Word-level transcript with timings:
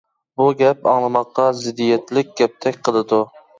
بۇ 0.41 0.45
گەپ 0.61 0.89
ئاڭلىماققا 0.91 1.45
زىددىيەتلىك 1.61 2.35
گەپتەك 2.43 2.83
قىلىدۇ. 2.91 3.25